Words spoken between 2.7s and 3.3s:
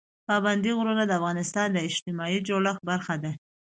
برخه